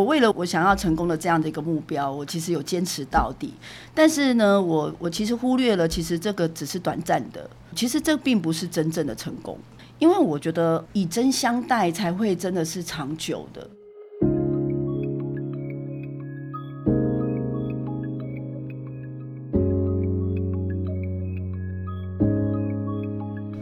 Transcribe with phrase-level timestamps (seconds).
[0.00, 3.52] 我为了我想要成功的这样的一个目标，我其实有坚持到底。
[3.94, 9.58] 但是呢，我我其实忽略了，其实这个只是短暂的，其实这并不是真正的成功。
[9.98, 13.68] 因为我觉得以真相待才会真的是长久的。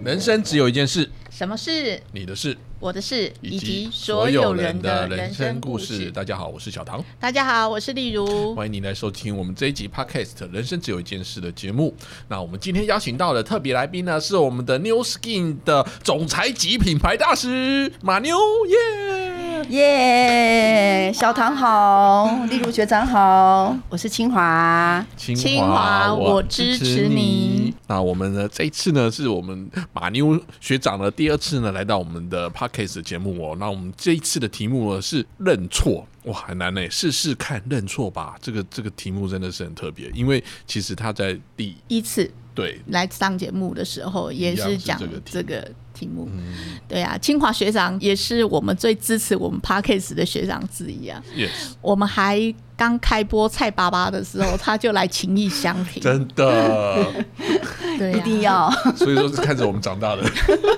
[0.05, 2.01] 人生只有一件事，什么事？
[2.13, 6.11] 你的事，我的事，以及所所有人人的人生生故故事。
[6.13, 8.55] 大家好，我是小唐，大家好，我是例如。
[8.55, 11.93] 欢迎您来收听我们这一集 Podcast《人生只有一件事》的节目。
[12.29, 19.28] 那我们今天邀请到的特别来宾呢，是我们的 New Skin 的总裁级品牌大使马妞耶。
[19.69, 25.05] 耶，小唐好，例如学长好，我是清华。
[25.15, 27.75] 清清华我支持你。
[27.87, 28.49] 那我们呢？
[28.51, 33.55] 这一次呢，是我们马妞学长呢第二次呢来到我们的 podcast 的节目哦。
[33.61, 38.37] 那我们这一次的题目呢是认错，哇，很难呢，试试看认错吧。
[38.41, 46.29] 这个这个题目真的是很特别，因为其实他在第一次对来上节目的时候，也是是讲这个这个题目。
[46.33, 51.23] 嗯对啊，清华学长也是我们最支持我们 p a r k a s 的学长之一啊。
[51.37, 51.49] yes，
[51.83, 56.03] 我们还刚开播蔡爸爸的时候，他就来情意相挺。
[56.03, 57.07] 真的，
[57.99, 60.23] 对、啊，一定要，所以说是看着我们长大的。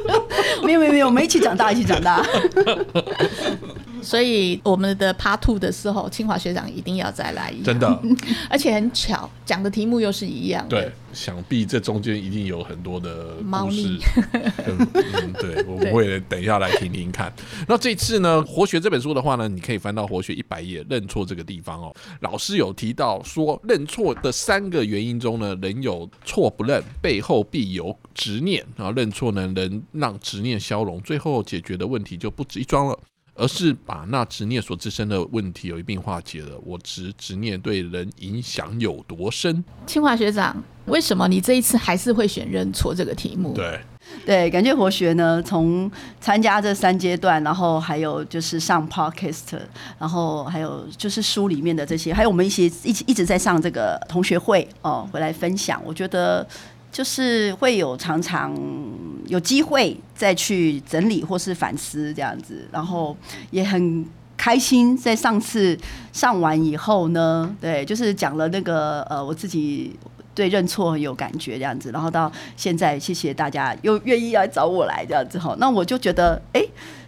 [0.64, 2.24] 没有没有没有，我们一起长大，一起长大。
[4.02, 8.02] 所以我们的 Part Two 的时候，清华学长一定要再来一次真的，
[8.50, 10.80] 而且很巧，讲的题目又是一样的。
[10.80, 13.98] 对，想必这中间一定有很多的猫故事腻。
[14.64, 17.32] 跟嗯，对， 我们会等一下来听听看。
[17.68, 21.94] 那这次呢，《活学》这本书的话呢，你可以翻到《活学》一百页，认错这个地方哦。
[22.20, 28.64] 老师有提到说，认错的三个原因中呢，人有错不认，背后必有执念。
[28.76, 32.98] 然后认错呢，能让执念消融，最后解决的问题就不止一桩了。
[33.40, 36.60] 而是把那执念所自身的问题有一并化解了。
[36.62, 39.64] 我执执念对人影响有多深？
[39.86, 43.54] 清华学长，为什么你这一次还是会选认错这个题目？
[43.54, 43.80] 对，
[44.26, 45.90] 对，感觉活学呢，从
[46.20, 49.58] 参加这三阶段，然后还有就是上 podcast，
[49.98, 55.80] 然后还有就是书里面的这些，还有我们一些一起一直在上这个同学会哦，回来分享。
[55.84, 56.46] 我觉得
[56.92, 58.54] 就是会有常常
[59.30, 63.16] 有机会再去整理或是反思这样子，然后
[63.50, 64.04] 也很。
[64.42, 65.78] 开心，在上次
[66.14, 69.94] 上完以后呢，对，就是讲了那个呃，我自己
[70.34, 76.64] 对认错很有感觉这样子，然后到现在，谢谢大家又愿意来找我来这样子哈，那我就觉得，哎、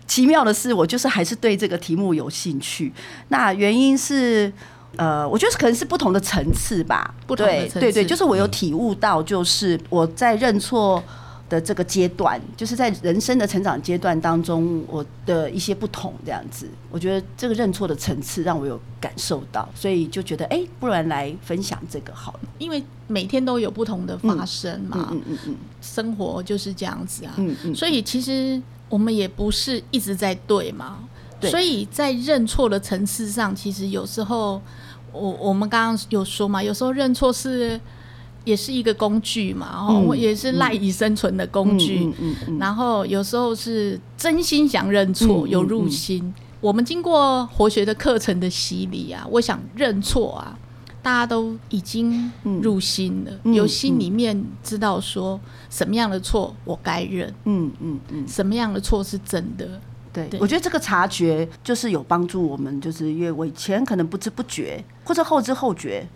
[0.06, 2.92] 奇妙的是，我就是还是对这个题目有兴趣。
[3.28, 4.52] 那原因是，
[4.96, 11.02] 呃，我觉得可能是不同的层次吧，不同的层次对对对，就是我有体悟到，就是我在认错。
[11.52, 22.40] 的这个阶段，就是在人生的成长阶段当中，我的一些不同这样子，我觉得这个认错的层次让我有感受到，所以就觉得，哎、不然来分享这个好了。
[22.56, 27.34] 因为每天都有不同的发生嘛，嗯嗯嗯生活就是这样子啊。
[27.36, 28.58] 嗯嗯，所以其实
[28.88, 31.00] 我们也不是一直在对嘛，
[31.38, 34.58] 对所以在认错的层次上，其实有时候
[35.12, 37.78] 我我们刚刚有说嘛，有时候认错是
[38.44, 42.00] 也是一个工具嘛，哦、嗯也是赖以生存的工具。
[42.04, 46.32] 嗯嗯嗯然后有时候是真心想认错，嗯有入心。
[46.60, 50.56] 我们经过活学的课程的洗礼啊，我想认错啊，
[51.02, 52.30] 大家都已经
[52.62, 59.80] 入心了，嗯有心里面知道说什么样的错我该认，嗯嗯嗯，什么样的错是真的。
[60.12, 60.38] 对，对。
[60.38, 66.06] 我觉得这个察觉就是有帮助我们，就是因为我以前可能不知不觉或者后知后觉，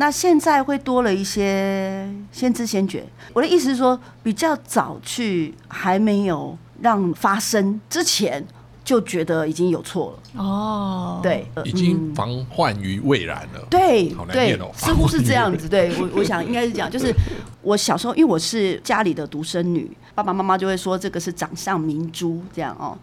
[0.00, 3.04] 那现在会多了一些先知先觉。
[3.32, 8.46] 我的意思是说，比较早去还没有让发生之前，
[8.84, 10.40] 就觉得已经有错了。
[10.40, 13.66] 哦，对，呃已经嗯防患于未然了。
[13.68, 15.66] 对对好难念哦，似乎是这样子。
[15.68, 16.88] 对我，我想应该是这样。
[16.88, 17.12] 就是
[17.60, 22.96] 我小时候，因为我是家里的独生女，爸爸妈妈就会说这个是掌上明珠，这样哦。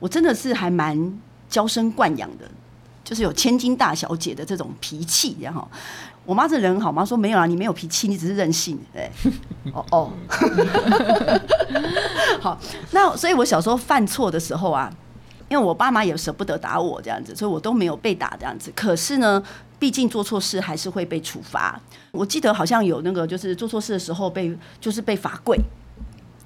[0.00, 2.50] 我真的是还蛮娇生惯养的，
[3.04, 5.66] 就是有千金大小姐的这种脾气，然后
[6.24, 7.04] 我妈这人好吗？
[7.04, 8.78] 说没有啊，你没有脾气，你只是任性。
[8.92, 9.10] 对，
[9.72, 10.10] 哦哦，
[12.40, 12.58] 好，
[12.92, 14.92] 那所以我小时候犯错的时候啊，
[15.48, 18.72] 因为我爸妈也舍不得打我这样子，所以我都没有被打这样子。
[18.76, 19.42] 可是呢，
[19.78, 21.80] 毕竟做错事还是会被处罚。
[22.12, 25.58] 我记得好像有那个，就是做错事的时候被就是被罚跪，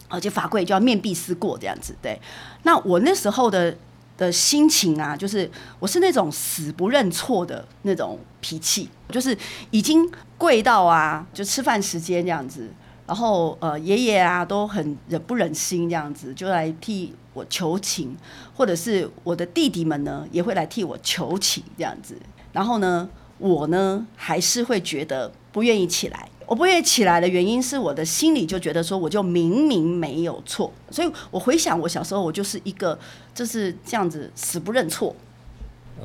[0.09, 1.95] 而且罚跪就要面壁思过这样子。
[2.01, 2.19] 对，
[2.63, 3.77] 那我那时候的
[4.17, 9.37] 的心情啊，就是我是那种死不认错的那种脾气，就是
[9.71, 12.69] 已经跪到啊，就吃饭时间这样子。
[13.07, 18.17] 然后呃爷爷啊都很忍不忍心这样子，就来替我求情，
[18.55, 22.17] 或者是我的弟弟们呢也会来替我求情这样子。
[22.53, 23.09] 然后呢，
[23.39, 26.29] 我呢还是会觉得不愿意起来。
[26.47, 32.99] 我不愿意起来的原因是我的心里就觉得说，我就明明没有错，所以我回想我小时候，我就是一个
[33.35, 35.15] 就是这样子死不认错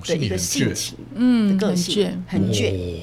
[0.06, 0.98] 的一个性情。
[1.14, 3.02] 嗯，个性很倔，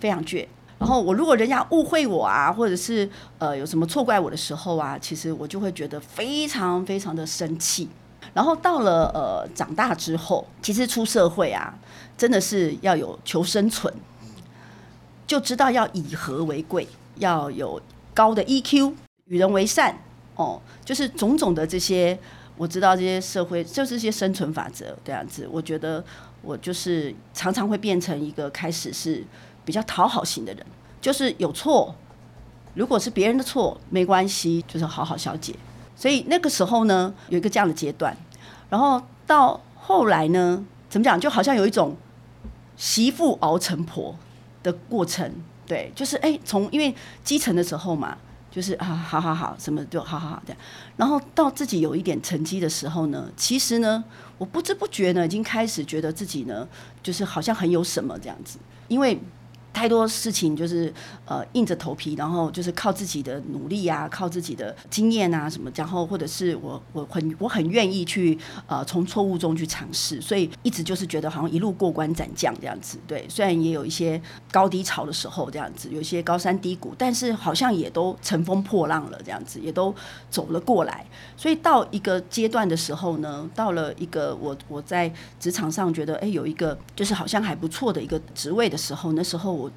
[0.00, 0.46] 非常倔。
[0.78, 3.08] 然后我如果人家误会我啊，或者是
[3.38, 7.88] 呃有什么错怪我的时候啊，其实我就会觉得非常非常的生气。
[8.32, 11.76] 然后到了呃长大之后，其实出社会啊，
[12.16, 13.92] 真的是要有求生存，
[15.28, 17.80] 就知道要以和为贵，要有
[18.14, 18.94] 高的 EQ，
[19.26, 19.96] 与人为善
[20.34, 22.18] 哦，就是种种的这些，
[22.56, 25.46] 我知道这些社会就是这些生存法则这样子。
[25.52, 26.02] 我觉得
[26.40, 29.22] 我就是常常会变成一个开始是
[29.66, 30.66] 比较讨好型的人，
[30.98, 31.94] 就是有错，
[32.72, 35.54] 如果是别人的错没关系，就是好好消解。
[35.94, 38.16] 所以那个时候呢，有一个这样的阶段，
[38.70, 41.94] 然后到后来呢，怎么讲，就好像有一种
[42.78, 44.16] 媳妇熬成婆
[44.70, 45.30] 的过程。
[45.66, 46.94] 对，就是哎，从因为
[47.24, 48.16] 基层的时候嘛，
[48.50, 50.56] 就是啊，好好好，什么就好好好的。
[50.96, 54.04] 然后到自己有一点成绩的时候呢，其实呢，
[54.38, 56.66] 我不知不觉呢，已经开始觉得自己呢，
[57.02, 59.18] 就是好像很有什么这样子，因为。
[59.78, 60.92] 太多事情就是
[61.24, 68.36] 呃硬着头皮，然后就是靠自己的努力啊，靠自己的经验啊什么，然后或者是我我很我很愿意去
[68.66, 72.98] 呃从错误中去尝试，所以一直就是觉得好像一路过关斩将这样子。
[73.06, 74.20] 对，虽然也有一些
[74.50, 79.94] 高低潮的时候这样子，有一些高山低谷，但是好像也都乘风破浪了这样子，也都
[80.28, 81.06] 走了过来。
[81.36, 89.67] 所以到一个阶段的时候呢，到了一个我我在职场上觉得哎有一个就是好像还不错的一个职位的时候，那时候我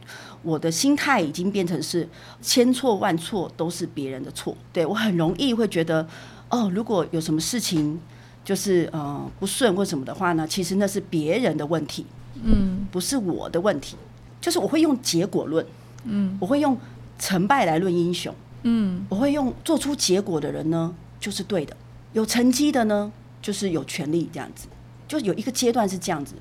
[0.44, 2.08] 我的心态已经变成是
[2.42, 6.08] 千错万错都是别人的错，对我很容易会觉得
[6.50, 8.00] 哦，如果有什么事情
[8.44, 12.06] 就是呃不顺或什么的话呢，其实那是别人的问题，
[12.44, 12.88] 嗯。
[12.92, 13.96] 不是我的问题，
[14.42, 15.66] 就是我会用结果论，
[16.04, 16.38] 嗯。
[16.42, 16.78] 我会用
[17.18, 18.34] 成败来论英雄。
[18.64, 19.06] 嗯。
[19.10, 21.74] 我会用做出结果的人呢，就是对的；
[22.14, 23.12] 有成绩的呢，
[23.42, 24.68] 就是有权利这样子。
[25.08, 26.36] 就有一个阶段是这样子，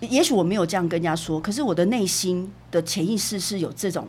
[0.00, 4.06] 也许我没有这样跟人家说，可是我的内心的潜意识是有这种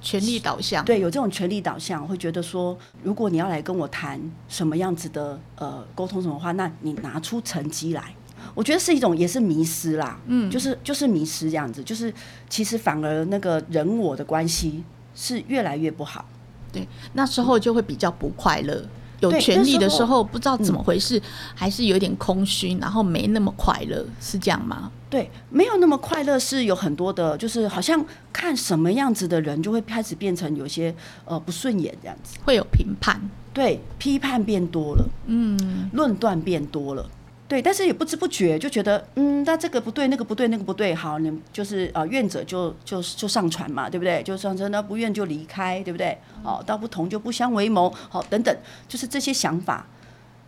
[0.00, 8.14] 权力导向，对有这种权力导向，会觉得说，如果你要来跟我谈什么样子的呃沟通什么话，那你拿出成绩来。
[8.54, 12.12] 我觉得是一种也是迷失啦，嗯就是就是迷失这样子，就是
[12.48, 14.82] 其实反而那个人我的关系
[15.14, 16.24] 是越来越不好。
[16.72, 18.84] 对，那时候就会比较不快乐。
[19.20, 21.20] 有权利的时候不知道怎么回事，
[21.54, 24.90] 还是有点空虚，然后没那么快乐，是这样吗？
[25.10, 30.94] 对，没有那么快乐，是有很多的，就是好像看什么样子的人，就会开始变成有些
[31.24, 32.38] 呃不顺眼这样子。
[32.44, 33.18] 会有评判，
[33.54, 37.08] 对，批判变多了，嗯，论断变多了。
[37.48, 44.22] 对，但是也不知不觉就觉得，嗯，那这个不对，那个不对，那个不对，好，你就是呃，愿者就就就上船嘛，对不对？
[44.22, 46.18] 就上船，那不愿就离开，对不对？
[46.44, 48.54] 哦，道不同就不相为谋，好，等等，
[48.86, 49.86] 就是这些想法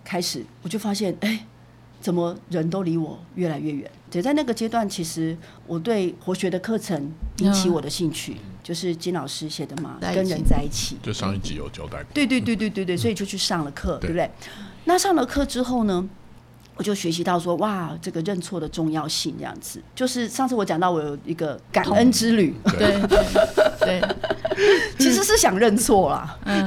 [0.05, 1.47] 开始，我就发现，哎，
[2.02, 3.91] 怎么人都离我越来越远？
[4.11, 5.35] 对，在那个阶段，其实
[5.67, 12.06] 我对活学的课程引起嗯我的兴趣，就是金老师写的嘛，跟人在一起，就上一集有交代过。
[12.12, 14.31] 对对对对对对，所以就去上了课，对对不对？
[14.85, 16.08] 那上了课之后呢，
[16.81, 19.82] 我就学习到说，哇，这个认错的重要性，这样子。
[19.94, 23.19] 就是上次我讲到我有一个感恩之旅，对对
[23.81, 24.02] 对，
[24.99, 26.38] 其实是想认错啦。
[26.47, 26.66] 嗯，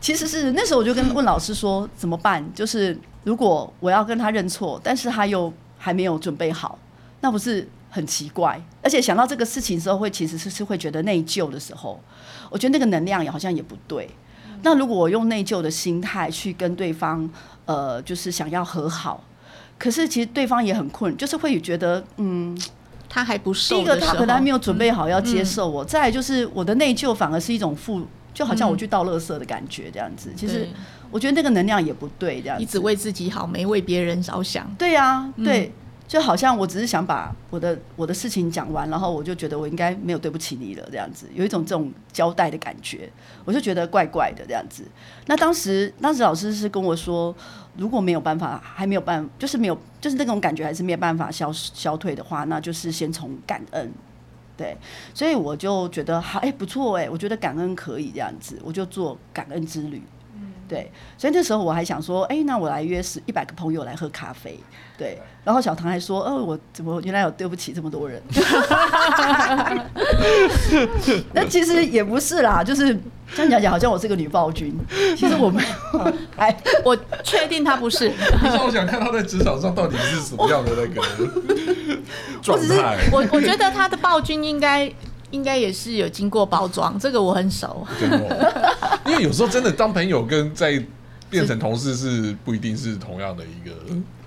[0.00, 2.42] 其实是那时候我就跟问老师说怎么办？
[2.54, 6.78] 就是如果我要跟他认错，但是他又还没有准备好，
[7.20, 8.58] 那不是很奇怪？
[8.82, 12.00] 而且想到这个事情的时候，会其实是是会觉得内疚的时候，
[12.48, 14.08] 我觉得那个能量也好像也不对。
[14.62, 17.28] 那如果我用内疚的心态去跟对方，
[17.66, 19.22] 呃，就是想要和好，
[19.78, 22.56] 可是其实对方也很困，就是会觉得，嗯，
[23.08, 28.02] 他还不第一个他可能还没有准备好要接嗯受我，再来就是我的内疚反而是一种负，
[28.32, 30.30] 就好像我去倒垃圾的感觉这样子。
[30.36, 30.66] 其实
[31.10, 32.62] 我觉得那个能量也不对，这样子。
[32.62, 34.66] 一直为自己好，没为别人着想。
[34.78, 35.72] 对呀、嗯对，
[36.08, 43.10] 就好像我只是想把我的我的事情讲完，然后我就觉得我应该没有对不起你了，这样子，有一种这种交代的感觉，
[43.44, 44.84] 我就觉得怪怪的这样子。
[45.26, 47.34] 那当时当时老师是跟我说，
[47.76, 53.92] 如果没有办法，还没有办，就是没有，就是那种感觉还是没有办法消消退的话，那就是先从感恩。
[54.56, 54.76] 对，
[55.12, 60.02] 所以我就觉得好，哎、不错，哎，我觉得感恩可以这样子，我就做感恩之旅。
[60.68, 64.58] 对，所以那时候我还想说，哎、那我来约十一百个朋友来喝咖啡。
[64.98, 68.20] 对，然后小唐还说，哦，我怎么原来有对不起这么多人？
[71.32, 72.98] 那其实也不是啦，就是
[73.34, 74.74] 这样讲讲好像我是个女暴君，
[75.16, 76.12] 其实我没有。
[76.36, 78.10] 哎，我确定她不是。
[78.40, 81.02] 可是我想看她在职场上到底是什么样的那个
[82.42, 82.98] 状态。
[83.12, 84.90] 我我觉得她的暴君应该
[85.30, 87.86] 应该也是有经过包装，这个我很熟。
[89.06, 90.82] 因为有时候真的当朋友跟在
[91.28, 93.74] 变成同事是不一定是同样的一个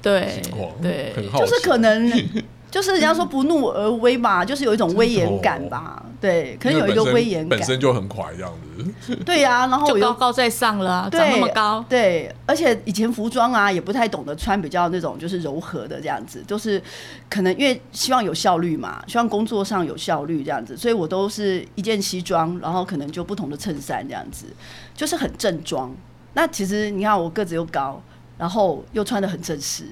[0.01, 2.11] 对情况，对，很好，就是可能。
[2.71, 6.05] 就是人家说不怒而威嘛，就是有一种威严感吧。
[6.21, 9.15] 对，可能有一个威严感，本身就很垮这样子。
[9.25, 11.83] 对呀，然后就高高在上了，长那么高。
[11.87, 16.81] 对，而且以前服装啊，也不太懂得穿比较那种就是柔和的这样子，就是
[17.29, 24.45] 可能因为希望有效率嘛，希望工作上有效率这样子，所以我都是一件西装，然后可能就不同的衬衫这样子，
[24.95, 25.95] 就是很正装。
[26.33, 28.01] 那其实你看我个子又高，
[28.37, 29.85] 然后又穿的很正式。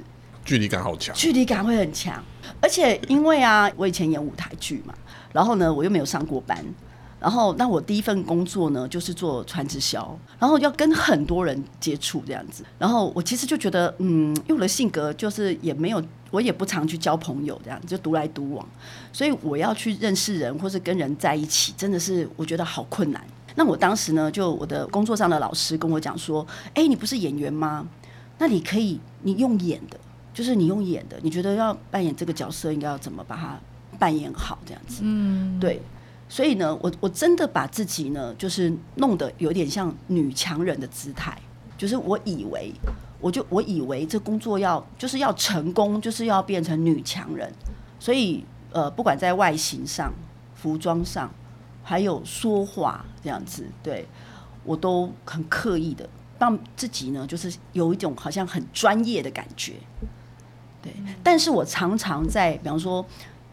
[0.48, 2.24] 距离感好强，距离感会很强，
[2.62, 4.94] 而且因为啊， 我以前演舞台剧嘛，
[5.34, 6.64] 然后呢，我又没有上过班，
[7.20, 16.02] 然后那我第一份工作呢，就是做传直销，然后要跟很多人接触这样子，然后我其实就觉得，嗯，因为我的性格就是也没有，
[16.32, 18.66] 我也不常去交朋友这样，就独来独往，
[19.12, 23.22] 所以我要去认识人或是跟人在一起，真的是我觉得好困难。
[23.56, 27.86] 那我当时呢，就我的工作上的老师跟我讲说，哎，你不是演员吗？
[28.38, 30.00] 那你可以，你用演的。
[30.38, 33.60] 就是你用演的，你觉得要扮演这个角色，应该要怎么把它
[33.98, 34.60] 扮演好？
[34.68, 35.82] 这样子，嗯，对。
[36.30, 41.36] 所以呢，我我真的把自己呢，就是弄得有点像女强人的姿态。
[41.76, 42.72] 就是我以为，
[43.20, 47.52] 我就我以为这工作要就是要成功，就是要变成女强人。
[48.00, 50.14] 所以呃，不管在外形上、
[50.54, 51.32] 服装上，
[51.84, 54.06] 还有说话这样子，对
[54.64, 59.74] 我都很刻意的让自己呢，就是有一种好像很专业的感觉。
[61.24, 63.06] 但是我常常在，比方说，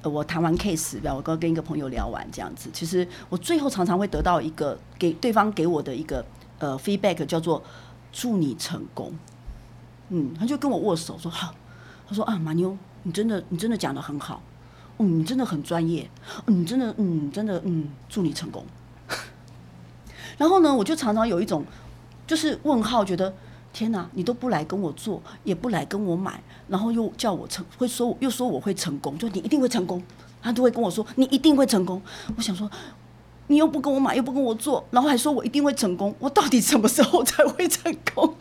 [0.02, 6.24] 我谈完 case，比方我刚跟一个朋友聊完这样子，其实我最后常常会得到一个给对方给我的一个
[6.58, 7.62] 呃 feedback，叫做
[8.12, 9.12] 祝你成功。
[10.10, 11.54] 嗯，他就跟我握手说好，
[12.08, 14.42] 他说啊马妞，你真的你真的讲的很好，
[14.98, 16.10] 嗯，你真的很专业，
[16.46, 18.64] 嗯，真的嗯真的嗯祝你成功。
[20.36, 21.64] 然后呢，我就常常有一种
[22.26, 23.34] 就是问号，觉得。
[23.74, 30.00] 天哪，你都不来跟我做，也不来跟我买，然后又叫我成，会说又说我会成功，就你一定会成功，
[30.40, 32.00] 他都会跟我说你一定会成功。
[32.36, 32.70] 我想说，
[33.48, 38.32] 你又不跟我买，又不跟我做，然后还说我一定会成功，我到底什么时候才会成功？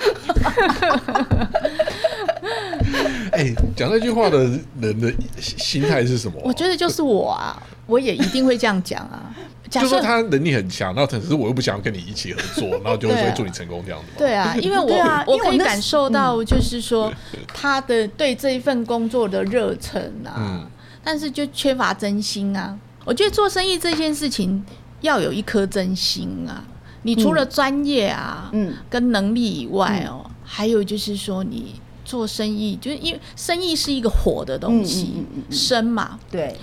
[3.32, 4.38] 哎，讲那句话的
[4.80, 5.12] 人的
[5.42, 6.40] 心态是什么？
[6.44, 9.36] 我觉得就是我啊，我也一定会这样讲啊。
[9.70, 14.06] 就说他能力很强，然后可是我又不想要跟你一起合作，然后就会祝你成功这样子。
[14.16, 17.12] 对啊， 因为我我可以感受到，就是说
[17.48, 20.70] 他的对这一份工作的热忱啊，
[21.04, 22.78] 但是就缺乏真心啊。
[23.04, 24.64] 我觉得做生意这件事情
[25.02, 26.64] 要有一颗真心啊。
[27.02, 36.56] 你除了专业啊，嗯，跟能力以外哦，还有就是说你做生意，就是因为生意是一个火的东西，生嘛，对。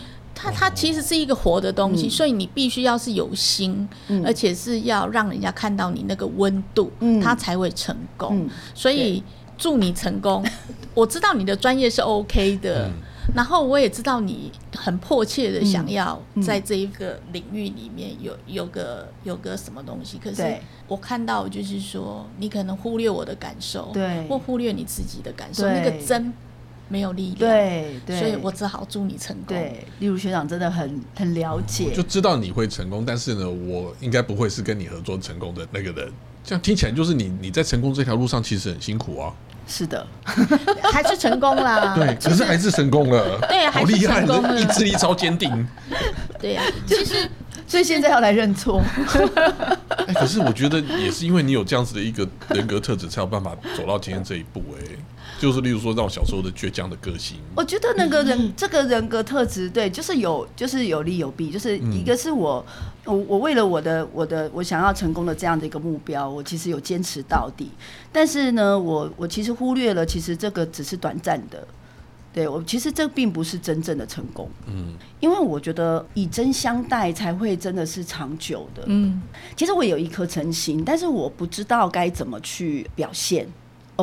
[0.42, 3.86] 它它其实是一个活的东西，所以你必须要是有心，
[4.24, 6.90] 而且是要让人家看到你那个温度，
[7.22, 8.48] 它才会成功。
[8.74, 9.22] 所以
[9.58, 10.42] 祝你成功。
[10.94, 12.90] 我知道你的专业是 OK 的，
[13.34, 20.18] 然后我也知道你很迫切的想要在这一个领域里面有有个有个什么东西。
[20.18, 20.56] 可是
[20.88, 26.32] 我看到就是说，你可能忽略我的感受，对，或忽略你自己的感受，那个真。
[26.90, 29.56] 没有力量，对，所以我只好祝你成功。
[29.56, 36.12] 对，例如学长真的很很了解，就知道你会成功，但是呢，我应该不会是跟你合作成功的那个人。
[36.42, 39.32] 这样听起来就是你你在成功这条路上其实很辛苦啊。
[39.68, 40.04] 是的，
[40.92, 41.94] 还是成功啦。
[41.96, 43.38] 对，可是还是成功了。
[43.48, 44.24] 对，好厉害，
[44.58, 45.68] 意志力超坚定。
[46.40, 47.30] 对呀，其实
[47.68, 48.82] 所以现在要来认错。
[50.08, 54.60] 哎，可是我觉得也是因为你有这样子的一个人格特质，才有办法走到今天这一步。
[54.76, 54.82] 哎。
[55.40, 57.38] 就是，例如说，让我小时候的倔强的个性。
[57.56, 61.50] 我觉得那个人这个人格特质，对，就是有，就是有利有弊。
[61.50, 62.62] 就是一个是我，
[63.06, 67.70] 我我为了我的我的我想要成功的这样的一个目标，我其实有坚持到底。
[68.12, 71.66] 但是呢，我我其实忽略了，其实这个只是短暂的。
[72.34, 74.46] 对我，其实这并不是真正的成功。
[74.66, 78.84] 嗯，因为我觉得以真相待才会真的是长久的。
[78.86, 79.22] 嗯，
[79.56, 83.48] 其实我有一颗诚心，但是我不知道该怎么去表现。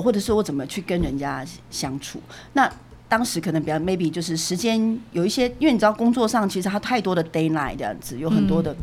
[0.02, 2.20] 或者说我怎么去跟人家相处？
[2.54, 2.72] 那
[3.10, 8.76] 当时可能比较 maybe 就是时间有一些，因为你知道工作上其实它太多的 d a y l i g h t 这样子，有很多的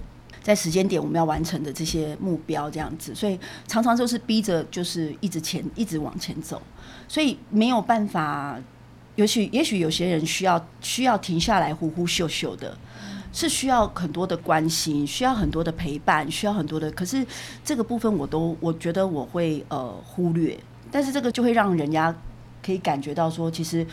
[0.43, 6.61] 在时间点我们要完成的这些目标这样子，所以常常就是逼着就是一直前一直往前走，
[7.07, 8.59] 所以没有办法。
[9.17, 12.77] 也许也许有些人需要需要停下来呼呼秀秀的，
[13.33, 16.91] 是需要很多的关心，需要很多的陪伴，需要很多的。
[16.91, 17.25] 可是
[17.65, 20.59] 这个部分我都我觉得我会呃忽略，
[20.95, 22.15] 但是这个就会让人家
[22.65, 23.85] 可以感觉到说，其实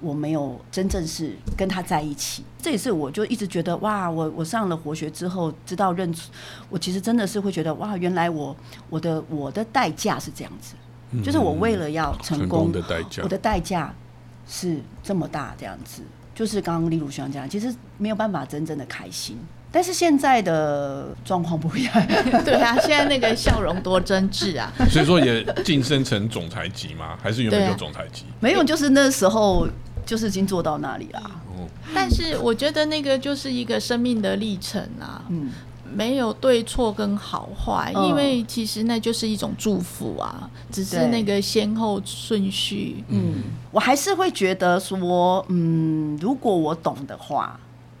[0.00, 2.42] 我没有真正是跟他在一起。
[2.60, 6.12] 这也是我就一直觉得哇，我我上了活学之后，知道认，
[6.68, 8.56] 我其实真的是会觉得哇，原来我
[8.90, 10.74] 我的我的代价是这样子，
[11.22, 13.94] 就是我为了要成功的代价，我的代价
[14.48, 16.02] 是这么大，这样子。
[16.34, 19.38] 就是刚刚例如像这样，其实没有办法真正的开心。
[19.70, 21.94] 但是现在的状况不一样，
[22.44, 24.72] 对啊，现在那个笑容多真挚啊！
[24.90, 27.18] 所以说也晋升成总裁级吗？
[27.22, 28.24] 还是原本就总裁级？
[28.40, 29.68] 没有，就是那时候
[30.06, 31.20] 就是已经做到那里了。
[31.56, 35.22] 哦，但是我觉得那个就是一个生命的历程啊。
[35.28, 35.50] 嗯。
[35.90, 43.02] 没有对错跟好坏，因为其实那就是一种祝福啊，只是那个先后顺序。
[43.08, 43.36] 嗯，
[43.70, 47.58] 我还是会觉得说，嗯，如果我懂的话，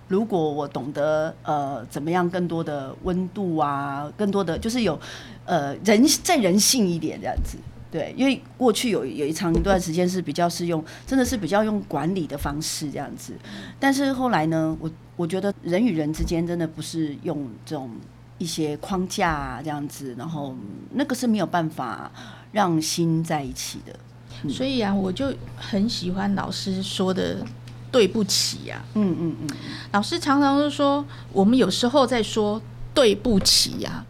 [0.08, 4.98] 如果我懂得呃怎么样更多的温度啊，更多的就是有
[5.44, 7.56] 呃人再人性一点这样子。
[7.90, 13.32] 对，因为过去有有一长一段时间是比较是用，真的是比较用管理的方式这样子，
[13.80, 17.90] 但是后来呢，我我觉得人与人之间真的不是用这种
[18.36, 20.54] 一些框架啊这样子，然后
[20.92, 22.12] 那个是没有办法
[22.52, 24.50] 让心在一起的。
[24.50, 27.38] 所以啊，我就很喜欢老师说的
[27.90, 28.82] “对不起”呀。
[28.94, 29.48] 嗯嗯嗯，
[29.92, 32.60] 老师常常都说，我们有时候在说
[32.94, 34.04] “对不起”呀，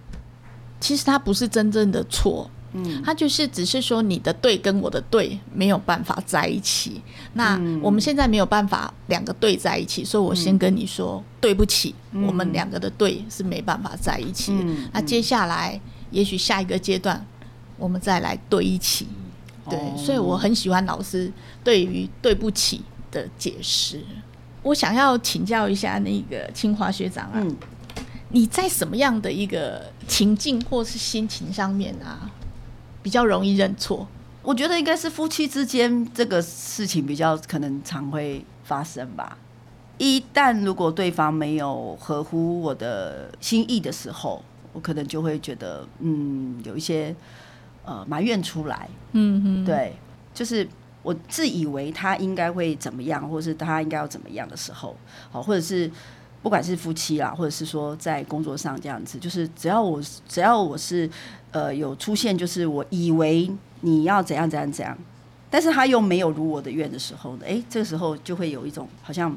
[0.80, 2.50] 其实他不是真正的错。
[2.75, 7.00] 嗯，他就是只是说你的对跟我的对没有办法在一起，
[7.32, 14.52] 那我们现在没有办法两个对在一起，所以我先跟你说对不起，我们两个的对是没办法在一起。
[14.92, 15.80] 那接下来
[16.11, 17.26] 也许下一个阶段
[17.78, 19.08] 我们再来对一起，
[19.70, 21.32] 对，所以我很喜欢老师
[21.64, 24.03] 对于对不起的解释。
[24.62, 27.43] 我想要请教一下那个清华学长啊，
[28.31, 32.31] 你在什么样的一个情境或是心情上面啊？
[33.03, 34.07] 比较容易认错，
[34.43, 39.38] 我觉得应该是夫妻之间这个事情比较可能常会发生吧。
[39.97, 47.15] 一旦如果对方没有合乎我的心意的时候，我可能就会觉得，嗯，有一些
[47.85, 48.89] 呃埋怨出来。
[49.13, 49.97] 嗯嗯，对，
[50.35, 50.69] 就是
[51.08, 54.97] 我自以为他应该会怎么样，或者是他应该要怎么样的时候，
[55.30, 55.90] 好，或者是。
[56.40, 61.10] 不管是夫妻啦，或者是说在工作上这样子，就是只要我只要我是
[61.50, 64.97] 呃有出现，就是我以为你要怎样怎样怎样，
[65.50, 69.36] 但是他又没有如我的愿的时候呢，哎，这个时候就会有一种好像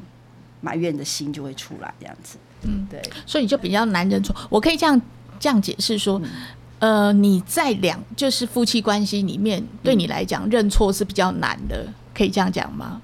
[0.60, 2.38] 埋怨的心就会出来这样子。
[2.62, 4.34] 嗯，对，所以你就比较难认错。
[4.48, 4.98] 我可以这样
[5.40, 6.22] 这样解释说，
[6.82, 13.00] 呃，你在两就是夫妻关系里面，对你来讲认错是比较难的，可以这样讲吗？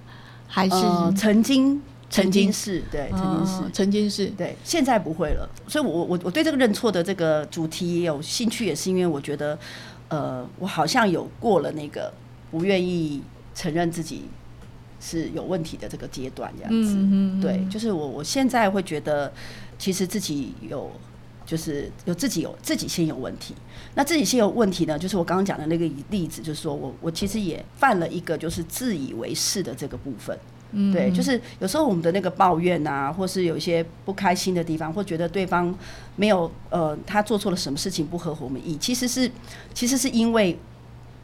[0.48, 0.76] 还是
[1.16, 1.80] 曾经？
[2.10, 5.48] 曾经是对，曾经是，曾经是对，现在不会了。
[5.68, 9.56] 所以，我我我对这个认错的这个主题也有兴趣，也是因为我觉得，
[10.08, 12.12] 呃，我好像有过了那个
[12.50, 13.22] 不愿意
[13.54, 14.24] 承认自己
[14.98, 16.96] 是有问题的这个阶段，这样子。
[17.40, 19.32] 对，就是我我现在会觉得，
[19.78, 20.90] 其实自己有，
[21.48, 23.54] 就是有自己有自己先有问题。
[23.94, 30.38] 那自己先有问题呢，就是我刚刚讲的那个例子，就是说我我其实也犯了一个就是自以为是的这个部分。
[30.92, 35.74] 对，就是有时候我们的那个抱怨啊，或是有一些不开心的地方，或觉得对方
[36.16, 39.30] 没有呃，他做错了什么事情不合乎我们意，其实是
[39.72, 40.58] 其实是因为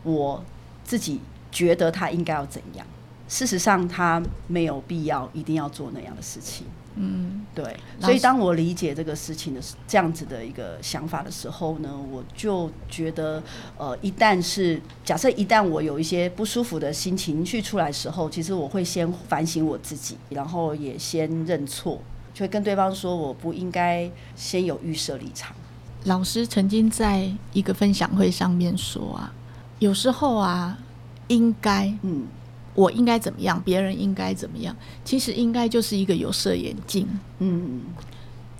[0.02, 0.42] 我
[0.82, 1.20] 自己
[1.52, 2.86] 觉得他应该要怎样，
[3.28, 6.66] 事实上他没有必要一定要做那样的事情。
[6.96, 13.42] 嗯，对，所以当我理解这个事情的这样子的一个想法的时候呢，我就觉得，
[13.76, 22.00] 呃，一旦是假设一旦我有一些不舒服的心情绪出来时候，其实我会先反省我自己，然后也先认错，
[22.32, 25.56] 就会跟对方说我不应该先有预设立场。
[26.04, 29.32] 老师曾经在一个分享会上面说啊，
[29.80, 30.78] 有时候啊，
[31.26, 32.26] 应该嗯。
[32.74, 33.60] 我应该怎么样？
[33.64, 34.76] 别人应该怎么样？
[35.04, 37.06] 其实应该就是一个有色眼镜，
[37.38, 37.82] 嗯，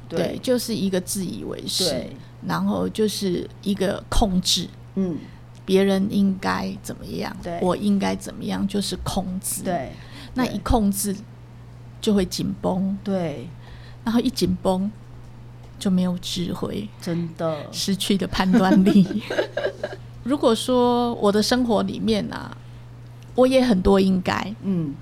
[0.08, 2.06] 对，就是一个自以为是，
[2.46, 5.18] 然后就是一个控制，嗯，
[5.64, 7.36] 别人应该怎么样？
[7.42, 8.66] 对，我应该怎么样？
[8.68, 9.90] 就是控制，对，
[10.34, 11.16] 那一控制
[12.00, 13.48] 就会紧绷，对，
[14.04, 14.88] 然后一紧绷
[15.76, 19.24] 就没有智慧，真的失去的判断力。
[20.22, 22.56] 如果说我的生活里面啊。
[23.34, 24.94] 我也很多应该，嗯，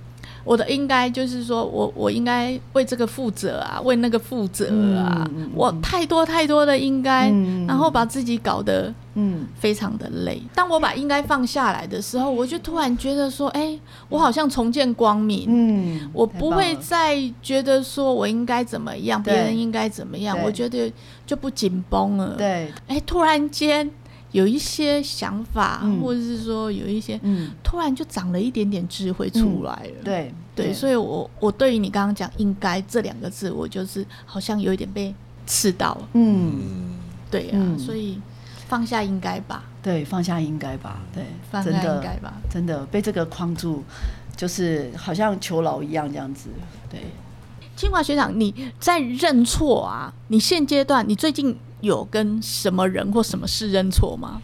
[0.44, 7.30] 我的应该就是说我我应该为这个负责啊，为那个负责啊，我太多太多的应该，
[7.66, 10.42] 然后把自己搞得嗯非常的累。
[10.54, 15.44] 当我把应该放下来的时候，我就突然觉得说，哎，我好像重见光明。
[15.48, 20.90] 嗯，我不会再觉得说我应该怎么样，别人应该怎么样，我觉得
[21.26, 22.34] 就不紧绷了。
[22.36, 23.90] 对，哎，突然间。
[24.32, 27.20] 有一些想法，或者是说有一些，
[27.62, 30.02] 突然就长了一点点智慧出来了。
[30.02, 35.14] 对对，所以我我对于你刚刚讲“应该”这两个字，我就是好像有一点被
[35.46, 35.96] 刺到。
[36.14, 36.96] 嗯，
[37.30, 38.20] 对啊，所以
[38.66, 39.64] 放下“应该”吧。
[39.82, 41.00] 对，放下“应该”吧。
[41.14, 42.34] 对，放下“应该”吧。
[42.50, 43.82] 真的被这个框住，
[44.36, 46.48] 就是好像囚牢一样这样子。
[46.90, 47.00] 对，
[47.76, 50.12] 清华学长，你在认错啊？
[50.28, 51.54] 你现阶段，你最近？
[51.82, 54.40] 有跟什么人或什么事认错吗？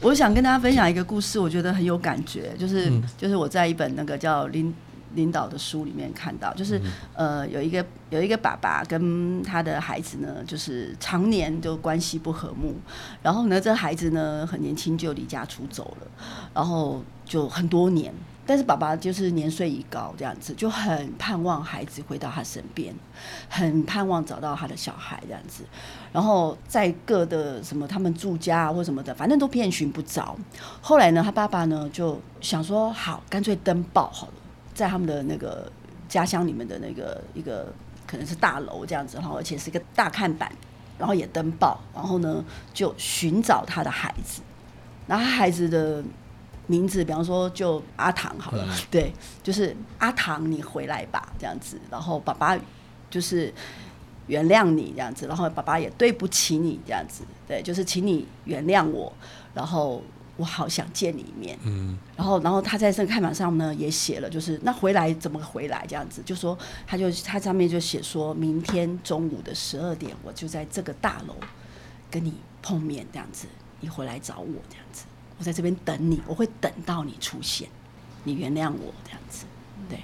[0.00, 4.72] 我想跟大家分享一个故事，我觉得很有感觉，就是就是我在一本那个叫领
[5.14, 6.80] 领导的书里面看到，就是
[7.14, 12.74] 呃有一个有一个爸爸跟他的孩子呢，就是常年就关系不和睦，
[13.22, 16.06] 然后呢这孩子呢很年轻就离家出走了，
[16.54, 18.12] 然后就很多年。
[18.44, 22.92] 但是爸爸就是年岁已高，这样子就很盼望孩子回到他身边，
[23.48, 25.62] 很盼望找到他的小孩这样子，
[26.12, 30.36] 然后在各的什么他们住家或什么的，反正都遍寻不着。
[30.80, 34.32] 后来呢，他爸爸呢就想说，好，干脆登报好了，
[34.74, 35.70] 在他们的那个
[36.08, 37.72] 家乡里面的那个一个
[38.06, 40.50] 可能是大楼这样子，然后而且是一个大看板，
[40.98, 44.42] 然后也登报，然后呢就寻找他的孩子，
[45.06, 46.02] 然后孩子的。
[46.72, 51.78] 名字，比方说就阿唐好了，对，就是阿唐，你回来吧，这样子。
[51.90, 52.58] 然后爸爸
[53.10, 53.52] 就是
[54.26, 59.12] 原谅你这样子，然后爸爸也对不起你这样子，对，就是请你原谅我。
[59.52, 60.02] 然后
[60.38, 61.98] 我好想见你一面，嗯。
[62.16, 66.56] 然后，然后他在这个看板上呢也写了，就是那回来怎么回来这样子，就说
[66.86, 71.34] 他就他上面就写说明天中午的十二点，我就在这个大楼
[72.10, 72.32] 跟你
[72.62, 73.46] 碰面这样子，
[73.80, 75.04] 你回来找我这样子。
[75.42, 77.68] 我在这边等你，我会等到你出现，
[78.22, 79.44] 你原谅我这样子，
[79.88, 79.98] 对。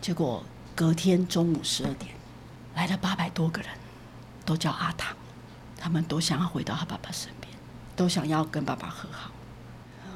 [0.00, 0.42] 结果
[0.74, 2.10] 隔天中午十二点，
[2.74, 3.70] 来了八百多个人，
[4.44, 5.16] 都叫阿唐，
[5.78, 7.52] 他们都想要回到他爸爸身边，
[7.94, 9.30] 都想要跟爸爸和好。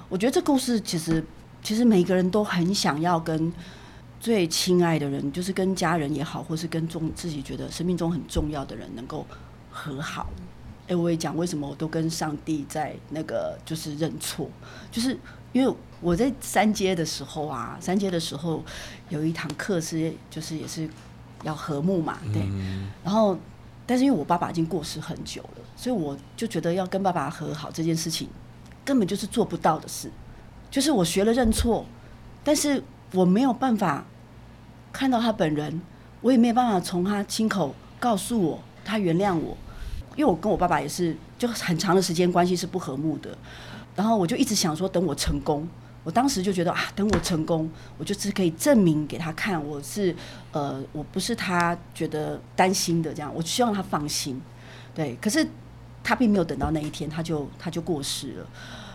[0.08, 1.24] 我觉得这故事其实，
[1.62, 3.52] 其实每个人都很想要跟
[4.18, 9.24] 最亲爱的人，就是跟家人也好，或是跟重自己觉得生命中很重要的人能够
[9.70, 10.26] 和好。
[10.88, 14.48] 哎，我也讲为什么我都跟上帝在那个就是认错，
[14.90, 15.16] 就是
[15.52, 18.64] 因为我在三阶的时候啊，三阶的时候
[19.10, 20.88] 有一堂课是就是也是
[21.42, 22.42] 要和睦嘛，对。
[23.04, 23.38] 然后，
[23.86, 28.28] 但是因为我爸爸已经过世很久了，所以我就觉得要跟爸爸和好这件事情
[28.84, 30.10] 根本就是做不到的事。
[30.70, 31.84] 就是我学了认错，
[32.42, 34.06] 但是我没有办法
[34.92, 35.82] 看到他本人，
[36.22, 39.56] 我也没有办法从他亲口告诉我他原谅我。
[40.18, 43.38] 因为我跟我爸爸也是，就很长的时间关系是不和睦的，
[43.94, 45.66] 然后我就一直想说，等我成功，
[46.02, 50.12] 我当时就觉得啊，等我成功，我就是可以证明给他看，我是
[50.50, 54.42] 呃，我不是他觉得担心的这样，我希望他放心，
[54.92, 55.16] 对。
[55.20, 55.46] 可是
[56.02, 58.46] 他并没有等到那一天，他就他就过世了，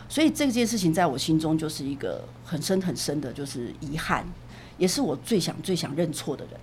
[0.09, 4.27] 所以这件事情在我心中就是一个很深很深的，就是遗憾，
[4.77, 6.59] 也是我最想最想认错的人。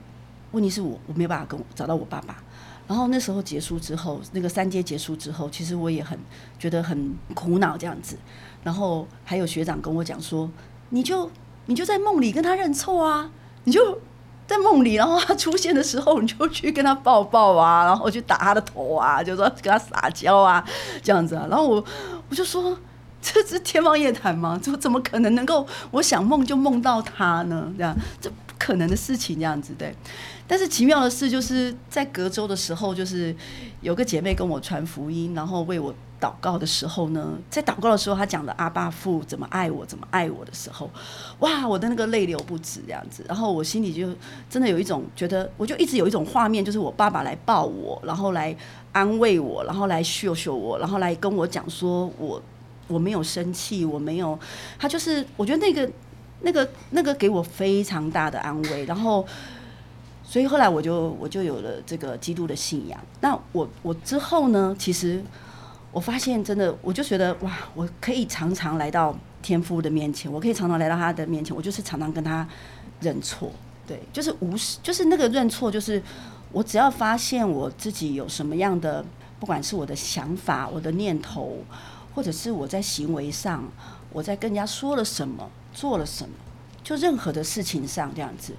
[0.52, 2.42] 问题是我我没有办法跟找到我爸爸。
[2.90, 6.18] 然后那时候结束之后，那个三阶结束之后，其实我也很
[6.59, 8.18] 觉得很苦恼这样子。
[8.64, 10.50] 然后还有学长跟我讲说
[10.90, 11.31] ：“你就
[11.66, 13.31] 你就在梦里跟他认错啊，
[13.62, 14.00] 你就
[14.44, 20.66] 在梦里，然后他出现的时候，你就去跟他抱抱啊，然后去打他的头啊，就说跟他撒娇啊，
[21.00, 21.85] 这样子啊。”然后我
[22.29, 22.76] 我就说
[23.22, 24.59] ：“这是天方夜谭吗？
[24.61, 27.72] 这怎么可能能够我想梦就梦到他呢？
[27.79, 29.94] 这样这不可能的事情，这样子对。”
[30.50, 33.32] 但是奇妙的事，就是在隔周的时候，就是
[33.82, 40.90] 有个姐妹跟我传福音，然后为我祷告的时候呢，在祷告的时候，她讲的阿爸父怎么爱我，怎么爱我的时候，
[41.38, 44.12] 哇，我的那个泪流不止这样子，然后我心里就
[44.48, 48.52] 真的有一种觉得，我就一直有一种画面，就是我爸爸来抱我，然后来
[48.90, 52.42] 安慰我，然后来秀秀我，然后来跟我讲说我
[52.88, 54.36] 我没有生气，我没有，
[54.80, 55.88] 他就是我觉得那个
[56.40, 59.24] 那个那个给我非常大的安慰，然后。
[60.30, 63.00] 所以后来我就我就有了这个基督的信仰。
[63.20, 64.72] 那我我之后呢？
[64.78, 65.20] 其实
[65.90, 69.12] 我发现真的，我就觉得哇，我可以常常来到
[69.42, 72.48] 天父的面前，我可以常常来到他的面前，我就是常常跟他
[73.00, 73.50] 认错。
[73.88, 76.00] 对，就是无视，就是那个认错，就是
[76.52, 79.04] 我只要发现我自己有什么样的，
[79.40, 81.56] 不管是我的想法、我的念头，
[82.14, 83.64] 或者是我在行为上，
[84.12, 86.32] 我在跟人家说了什么、做了什么。
[86.84, 88.54] 就任何的事情上这样子，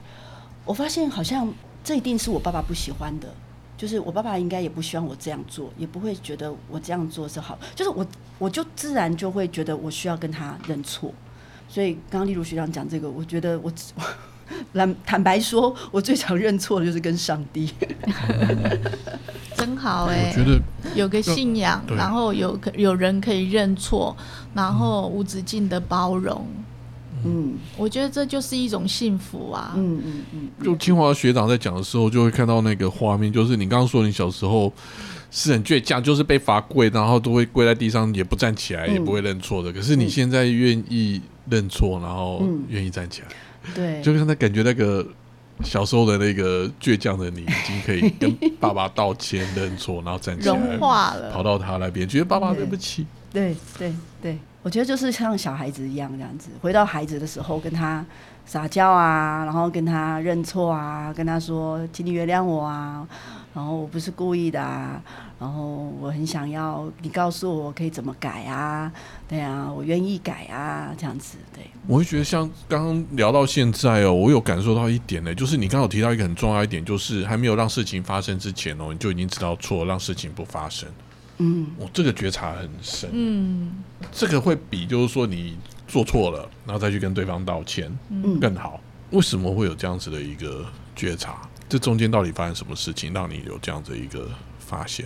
[0.65, 1.51] 我发现好像
[1.83, 3.27] 这一定是我爸爸不喜欢的，
[3.77, 8.05] 就是我爸爸应该也不希望我这样做，也不会觉得我这样做是好，就是我
[8.37, 11.13] 我就自然就会觉得我需要跟他认错。
[11.67, 13.71] 所以刚刚例如学长讲这个，我觉得我
[14.73, 17.71] 坦 坦白说，我最常认错的就是跟上帝。
[19.55, 20.61] 真好哎，我觉得
[20.95, 24.15] 有个信仰，然后有可有人可以认错，
[24.53, 26.45] 然后无止境的包容，
[27.25, 27.53] 嗯。
[27.77, 29.73] 我觉得这就是一种幸福啊。
[29.75, 34.71] 嗯嗯嗯，就清华学长在讲的时候，就会看到那个画面，就是你刚刚说你小时候
[35.29, 38.93] 是很倔强，就是被罚跪，然后都会跪在地上，也不站起来，嗯。
[38.93, 39.71] 也不会认错的。
[39.71, 42.63] 可是你现在愿意认错，然后嗯。
[42.69, 43.27] 愿意站起来，
[43.75, 45.05] 对，就让他感觉那个
[45.63, 53.05] 小时候的那个倔强的你，已经可以跟爸爸道歉、认错，然后站起来融，化了，跑到他那边，觉得爸爸对不起。
[53.31, 58.05] 对对对，我觉得就是像小孩子一样这样子，回到孩子的时候跟他
[58.45, 63.07] 撒娇啊，然后跟他认错啊，跟他说，请你原谅我啊，
[63.55, 65.01] 然后我不是故意的啊，
[65.39, 68.91] 然后我很想要你告诉我可以怎么改啊，
[69.27, 80.87] 对啊，我愿意改啊，这样子，对，我会觉得像刚刚聊到现在哦，我有感受到一点呢，就是你刚刚有提到一个很重要一点，就是还没有让事情发生之前哦，你就已经知道错，让事情不发生。
[81.41, 83.71] 嗯我这个觉察很深，嗯，
[84.11, 88.79] 这个会比就是说你做错了，然后再去跟对方道歉嗯更好。
[89.09, 91.41] 为什么会有这样子的一个觉察？
[91.67, 95.05] 这中间到底发生什么事情，让你有这样子一个发现？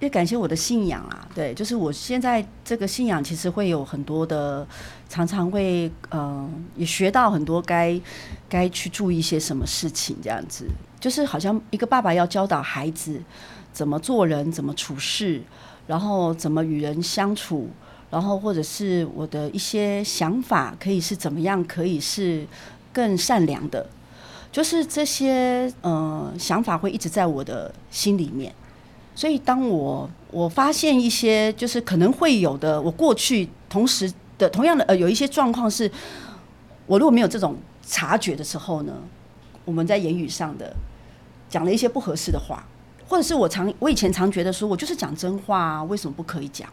[0.00, 4.66] 也感谢我的信仰啊，对，就是我现在这个信仰其实会有很多的，
[5.08, 8.00] 常常会呃也学到很多该
[8.48, 10.64] 该去注意一些什么事情，这样子，
[11.00, 13.20] 就是好像一个爸爸要教导孩子
[13.72, 15.42] 怎么做人，怎么处事，
[15.86, 17.70] 然后怎么与人相处，
[18.10, 22.46] 然后或者是我的一些想法可以是怎么样，可以是
[22.92, 23.88] 更善良的，
[24.52, 28.54] 就是这些呃想法会一直在我的心里面。
[29.14, 35.90] 所以，当我我发现一些就是可能会有的，我过去同时的同样的呃有一些状况是，
[36.86, 38.94] 我如果没有这种察觉的时候呢，
[39.64, 40.74] 我们在言语上的
[41.50, 42.64] 讲了一些不合适的话，
[43.06, 46.66] 或者是我常我以前常觉得说我就是讲真话啊，为什么不可以讲？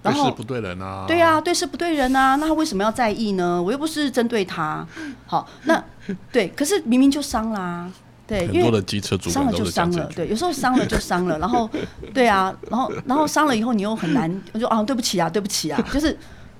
[0.00, 1.04] 然后对事不对人啊？
[1.08, 3.60] 对啊，对事不对人啊，那他为什么要在意呢？
[3.60, 4.86] 我又不是针对他。
[5.26, 5.82] 好，那
[6.30, 7.90] 对，可是明明就伤啦、
[8.24, 10.04] 对，因为很多的机车主伤了就伤了。
[10.14, 11.68] 对，有时候伤了就伤了， 然后
[12.14, 16.16] 对啊，然后然后伤了以后你又很难，我就啊对不起啊，对不起啊， 就是，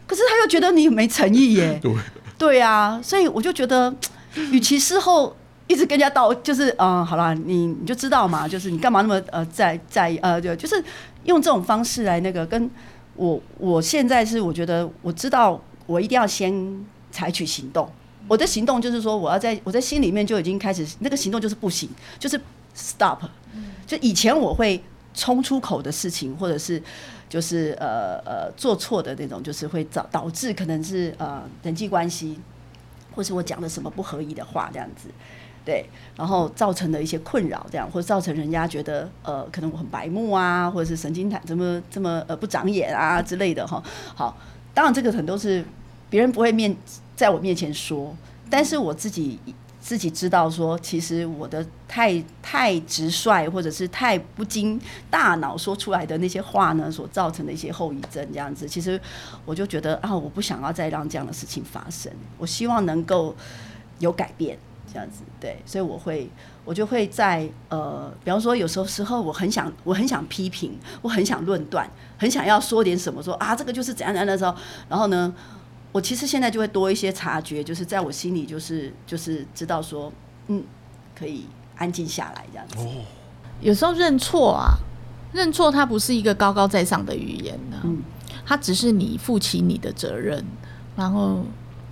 [0.07, 1.95] 可是他又觉得你没诚意耶，对，
[2.37, 3.95] 对啊，所以我就觉得，
[4.51, 5.37] 与其事后
[5.69, 10.83] 一直跟人家道，就是嗯、好啦，你你就知道嘛，就是你干嘛那么呃在在意呃，对，就是
[11.25, 12.69] 用这种方式来那个跟
[13.15, 17.89] 我我现在是我觉得我知道我一定要先采取行动。
[18.27, 22.39] 我的行动就是说，我要在我在心里面就已经开始，那个行动就是不行，就是
[22.75, 23.21] stop。
[23.87, 24.83] 就以前我会
[25.15, 26.83] 冲出口的事情，或者是
[27.27, 32.39] 就是呃呃做错的那种，就是会导导致可能是呃人际关系，
[33.15, 35.09] 或是我讲了什么不合意的话这样子，
[35.69, 35.85] 对，
[36.17, 43.83] 然后造成的一些困扰，这样或者造成人家觉得呃可能我很白目啊，或者是神经坦这么这么呃不长眼啊之类的哈。
[44.15, 44.35] 好，
[44.73, 45.63] 当然这个很多是
[46.09, 46.75] 别人不会面
[47.15, 48.17] 在我面前说，
[48.49, 49.39] 但是我自己
[49.79, 58.99] 自己知道说，其实我的太太直率，或者是太不经大脑说出来的那些话呢，所造成的一些后遗症，这样子，其实
[59.45, 63.37] 我就觉得啊，我不想要再让这样的事情发生，我希望能够
[63.99, 64.59] 有改变，
[64.93, 66.31] 这样子，对，所以我会。
[66.65, 74.55] 我就会在呃，比方说有时候时候我很想，我很想批评，我很想论断，很想要说点什么，说啊这个就是怎样怎样的时候，
[74.87, 75.35] 然后呢，
[75.93, 80.13] 我其实现在就会多一些察觉，就是在我心里就是就是知道说，
[80.49, 80.63] 嗯，
[81.19, 81.47] 可以
[81.77, 82.77] 安静下来这样子。
[82.81, 83.03] 哦，
[83.63, 84.77] 有时候认错啊，
[85.33, 88.03] 认错它不是一个高高在上的语言呢、嗯
[88.45, 90.45] 它只是你负起你的责任，
[90.97, 91.43] 然后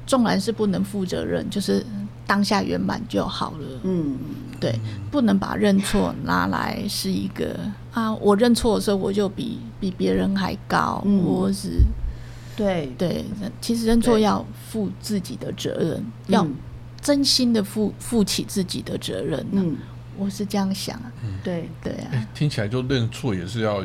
[0.07, 1.85] 纵然是不能负责任，就是
[2.27, 3.81] 当下圆满就好了。
[3.85, 4.17] 嗯，
[4.59, 4.79] 对，
[5.11, 7.57] 不能把认错拿来是一个
[7.93, 11.23] 啊，我认错的时候我就比比别人还高，嗯。
[11.23, 11.83] 或是
[12.57, 12.93] 对。
[12.99, 13.25] 对，
[13.61, 16.55] 其实认错要负自己的责任，要嗯
[17.01, 19.47] 真心的负负起自己的责任、啊。
[19.53, 19.77] 嗯，
[20.17, 21.13] 我是这样想啊，
[21.45, 23.85] 对，对啊，哎，听起来就认错也是要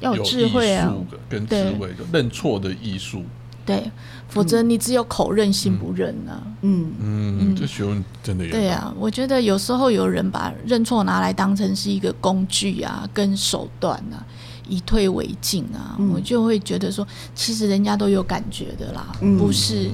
[0.00, 0.88] 要有有智慧啊。
[0.88, 3.22] 艺术的跟智慧的认错的艺术。
[3.64, 3.90] 对，
[4.28, 6.42] 否则你只有口认心不认啊。
[6.62, 6.92] 嗯。
[6.98, 7.56] 嗯，嗯。
[7.56, 8.50] 这学问真的有。
[8.50, 14.26] 对啊，我觉得有时候有人把认错拿来当成是一个工具啊，跟手段啊，
[14.68, 16.10] 以退为进啊，嗯。
[16.12, 19.38] 我就会觉得说，其实人家都有感觉的啦，嗯。
[19.38, 19.90] 不是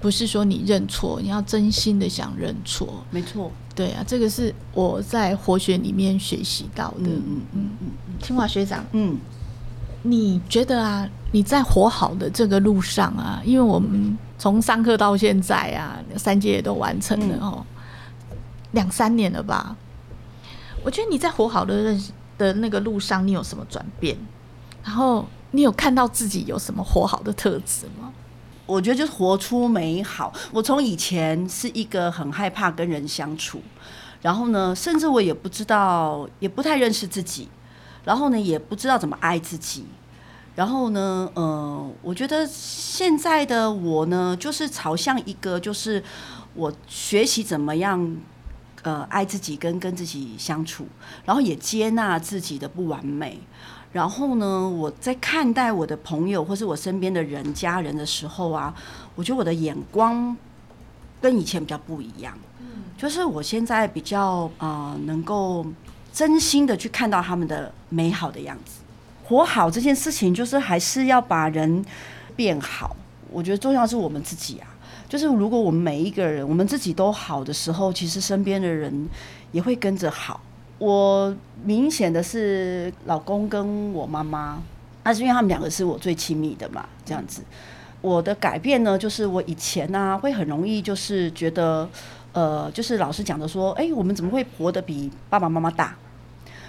[0.00, 3.04] 不是说你认错，你要真心的想认错。
[3.10, 7.08] 没错，对啊，这个是我在活学里面学习到的。
[7.08, 7.90] 嗯嗯嗯嗯，
[8.22, 9.16] 清华学长，嗯，
[10.02, 17.64] 你觉得啊，你在活好的这个路上啊，因为我们从上课到现在啊，三阶也都完成了哦，
[18.72, 19.76] 两三年了吧？
[20.84, 22.04] 我觉得你在活好的认
[22.38, 24.16] 的那个路上，你有什么转变？
[24.84, 28.12] 然后你有看到自己有什么活好的特质吗？
[28.64, 30.32] 我觉得就是活出美好。
[30.52, 33.60] 我从以前是一个很害怕跟人相处，
[34.22, 37.48] 然后呢，甚至我也不知道，也不太认识自己，
[38.04, 39.84] 然后呢，也不知道怎么爱自己。
[40.54, 46.02] 然后呢，呃，我觉得现在的我呢，就是朝向一个，就是
[46.54, 48.16] 我学习怎么样，
[48.82, 50.86] 呃，爱自己跟跟自己相处，
[51.24, 53.38] 然后也接纳自己的不完美。
[53.92, 58.74] 然后呢，我在看待我的朋友或是我身边的人、家人的时候啊，
[59.14, 60.36] 我觉得我的眼光
[61.20, 62.36] 跟以前比较不一样。
[62.60, 62.66] 嗯，
[62.98, 65.64] 就是我现在比较啊，能够
[66.18, 68.80] 真心的去看到他们的美好的样子。
[69.24, 71.84] 活好这件事情，就是还是要把人
[72.34, 72.96] 变好。
[73.30, 74.66] 我觉得重要是我们自己啊。
[75.08, 79.08] 就是如果我们每一个人，我们自己都好的时候，其实身边的人
[79.52, 80.40] 也会跟着好。
[80.78, 84.60] 我明显的是老公跟我妈妈，
[85.04, 87.42] 那是因为他们两个是我最亲密的嘛，这样子。
[88.00, 91.88] 我的改变呢，就是我以前呢会很容易就是觉得，
[92.32, 95.94] 呃，就是老师讲的说，哎，我们怎么会活得比爸爸妈妈大？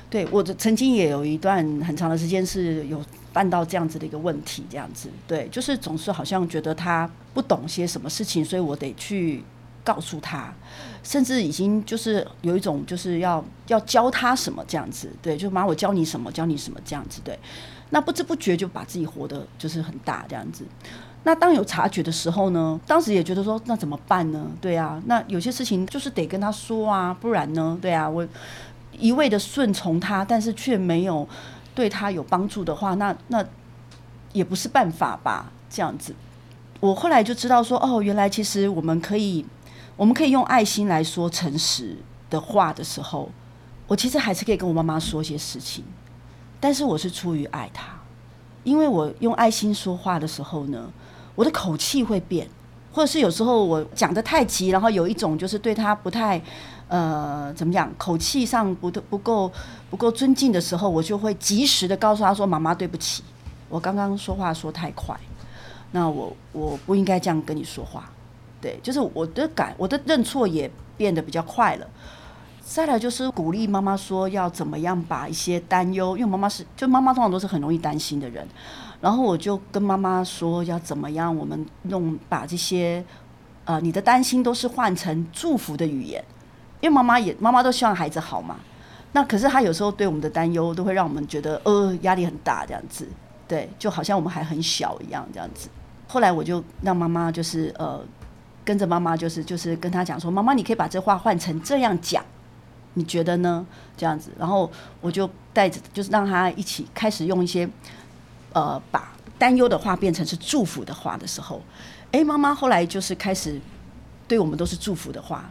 [0.10, 9.44] 对我曾经也有一段很长的时间是有犯到这样子的一个问题，这样子，对，就是总是好像觉得他不懂些什么事情，所以我得去。
[9.82, 10.54] 告诉他，
[11.02, 17.40] 甚至已经就是有一种就是要要教他什么这样子，对，就妈我教你什么，教你什么这样子，对。
[17.90, 20.64] 那不知不觉就把自己活得就是很大这样子。
[21.24, 24.46] 那当有察觉的时候呢，当时也觉得说那怎么办呢？
[24.62, 28.28] 对啊，那有些事情就是得跟他说啊，不然呢，对啊，我
[29.00, 31.28] 一味的顺从他，但是却没有
[31.74, 33.44] 对他有帮助的话，那那
[34.34, 35.52] 也不是办法吧？
[35.70, 36.14] 这样子，
[36.80, 39.46] 我后来就知道说，哦，原来其实我们可以。
[39.98, 41.98] 我们可以用爱心来说诚实
[42.30, 43.30] 的话的时候，
[43.86, 45.84] 我其实还是可以跟我妈妈说一些事情，
[46.58, 48.00] 但是我是出于爱她，
[48.64, 50.90] 因为我用爱心说话的时候呢，
[51.36, 52.48] 我的口气会变，
[52.94, 56.42] 或者是有时候我讲的太急，然后有一种就是对她不太
[56.90, 59.50] 呃怎么讲，口气上不不够
[59.90, 63.24] 不够尊敬的时候，我就会及时的告诉他说：“妈妈对不起，
[63.70, 65.18] 我刚刚说话说太快，
[65.92, 68.12] 那我我不应该这样跟你说话。”
[68.62, 71.88] 对，就是我的感，我的认错也变得比较快了。
[72.62, 78.48] 再来就是鼓励妈妈说要怎么样把一些担忧，因为妈妈是，就妈妈通常都是很容易担心的人。
[79.00, 83.04] 然后我就跟妈妈说要怎么样，我们弄把这些
[83.64, 86.24] 呃你的担心都是换成祝福的语言，
[86.82, 88.58] 因为妈妈也妈妈都希望孩子好嘛。
[89.12, 93.08] 那可是她有时候对我们的担忧都会让我们觉得呃压力很大这样子，
[93.48, 95.70] 对，就好像我们还很小一样这样子。
[96.08, 98.02] 后来我就让妈妈就是呃。
[98.66, 102.24] 跟着妈妈，就是就是跟他讲说，妈妈，你可以把这话换成这样讲，
[102.94, 103.66] 你觉得呢？
[103.98, 107.68] 这样子，然后我就带着，就是让他一起开始用一些，
[108.54, 111.60] 呃，把担忧的话变成是祝福的话的时候，
[112.12, 113.60] 哎，妈妈后来就是开始
[114.28, 115.50] 对我们都是祝福的话，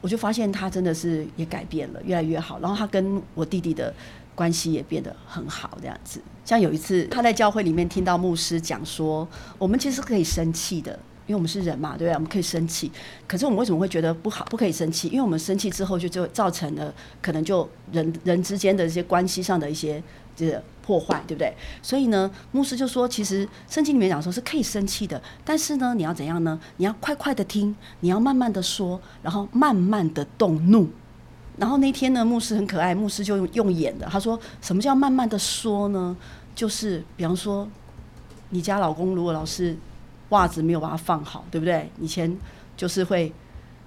[0.00, 2.58] 我就发现他真的是也改变了，越来越好。
[2.60, 3.92] 然后他跟我弟弟的
[4.34, 6.20] 关系也变得很好，这样子。
[6.44, 9.26] 像有一次他在教会里面听到牧师讲说，
[9.58, 10.98] 我们其实可以生气的。
[11.26, 12.14] 因为我们是人嘛，对不对？
[12.14, 12.90] 我们可以生气，
[13.26, 14.46] 可是我们为什么会觉得不好？
[14.46, 15.08] 不可以生气？
[15.08, 20.02] 因为我们生气之后，就就造成了可能就人人之间的一些关系上的一些
[20.38, 21.52] 这个破坏，对不对？
[21.82, 26.58] 所以呢，牧师就说，其实圣经里面讲说是可以生气的，但是呢，你要怎样呢？
[26.76, 30.88] 你要快快的听，你要慢慢的说，然后慢慢的动怒。
[31.58, 36.16] 然后那天呢，牧师很可爱，牧师就用演的，他说什么叫慢慢的说呢？
[36.54, 37.68] 就是比方说，
[38.50, 39.76] 你家老公如果老是。
[40.30, 41.90] 袜子没有把它放好，对不对？
[41.98, 42.30] 以前
[42.76, 43.32] 就是会，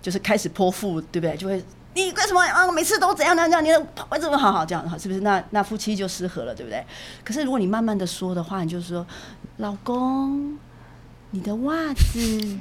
[0.02, 1.38] 就是开始泼妇，对不对？
[1.38, 2.72] 就会你为什么啊？
[2.72, 3.64] 每次都怎样怎样？
[3.64, 3.70] 你
[4.10, 5.00] 为什么好好这样？
[5.00, 5.20] 是不是？
[5.22, 6.86] 那那夫妻就失和了，对不对？
[7.24, 9.06] 可是如果你慢慢的说的话，你就是说，
[9.58, 10.58] 老公，
[11.32, 12.58] 你的袜子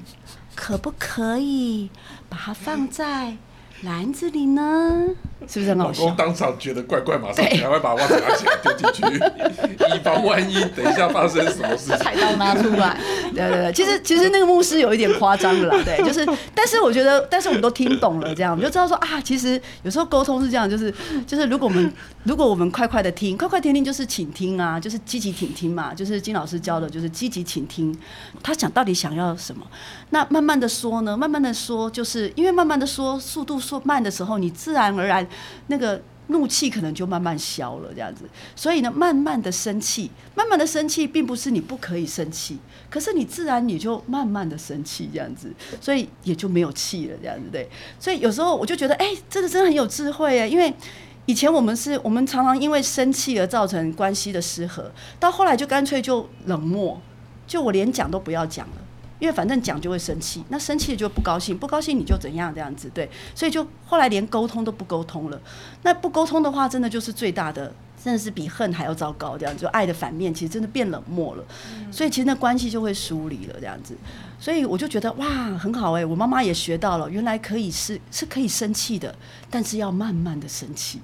[0.55, 1.91] 可不可以
[2.29, 3.37] 把它放在
[3.83, 5.07] 篮子里呢，
[5.49, 6.11] 是不是很好笑？
[6.11, 9.17] 当场觉得怪怪，马上赶快把袜子拿起来丢进去，
[9.97, 11.97] 以防万一，等一下发生什么事。
[11.97, 12.99] 菜刀拿出来，
[13.35, 18.53] 对对对，其实其实那个牧师有一点夸张了，对，就是，但是我觉得，但是我们都听懂了，这样。
[18.53, 20.93] 我们就知道说啊，其实有时候沟通是这样，就是
[21.27, 21.91] 就是如果我们
[22.25, 27.97] 如果我们快快的听，快快听听就是倾听啊，就是积极倾听嘛，就是金老师教的，就是积极倾听，
[28.43, 29.67] 他想到底想要什么，
[30.11, 35.27] 那慢慢的说呢，慢慢的说，就是因为慢慢的说，速度做慢的时候，你自然而然
[35.69, 36.01] 那个。
[36.31, 38.23] 怒气可能就慢慢消了，这样子。
[38.55, 42.57] 所以呢，慢慢的生气，慢慢的生气，并不是你不可以生气，
[42.89, 47.69] 可是你自然你就慢慢的生气，这样子，所以也就没有气了，这样子对。
[47.99, 50.73] 所以有时候我就觉得，哎，这个真的很有智慧啊，因为
[51.27, 57.03] 以前我们是我们常常因为生气而造成关系的失和，到后来就干脆就冷漠，
[57.45, 58.75] 就我连讲都不要讲了。
[59.21, 65.41] 因为反正讲就会生气，那生气就不高兴，不高兴你就怎样这样子，对，所以就后来连沟通都不沟通了。
[65.83, 69.37] 那不沟通的话，真的就是最大的，真的是比恨还要糟糕。
[69.37, 71.45] 这样就爱的反面，其实真的变冷漠了。
[71.93, 73.95] 所以其实那关系就会疏离了这样子。
[74.39, 75.27] 所以我就觉得哇，
[75.59, 79.15] 很好哎，我妈妈也学到了，原来可以是是可以生气的，
[79.51, 80.99] 但是要慢慢的生气。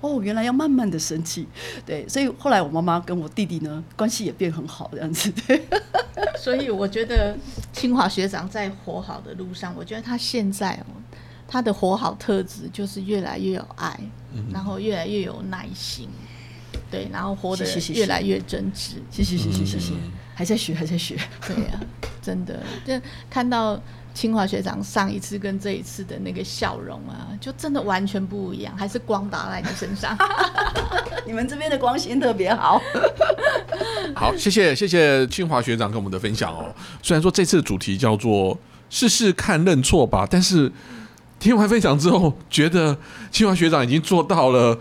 [0.00, 1.46] 哦，原来要慢慢的生气，
[1.84, 5.30] 对，所以后来我妈妈跟我弟弟呢关系也变很好，这样子。
[5.46, 5.62] 对，
[6.38, 7.36] 所以我觉得
[7.72, 10.96] 清华学长在活好的路上，我觉得他现在哦，
[11.46, 13.98] 他的活好特质就是越来越有爱，
[14.52, 16.08] 然后越来越有耐心，
[16.90, 18.94] 对，然后活得越来越真挚。
[19.10, 19.92] 谢谢谢谢谢谢，
[20.34, 21.18] 还在学还在学。
[21.46, 21.80] 对呀，
[22.22, 22.98] 真的，就
[23.28, 23.80] 看到。
[24.12, 30.16] 清华学长上一次跟这一次的那个笑容啊，就真的完全不一样，还是光打在你身上。
[31.26, 32.80] 你们这边的光线特别好。
[34.14, 36.74] 好，谢谢谢谢清华学长跟我们的分享哦。
[37.02, 38.58] 虽然说这次的主题叫做
[38.88, 40.70] 试试看认错吧，但是
[41.38, 42.96] 听完分享之后，觉得
[43.30, 44.78] 清华学长已经做到了。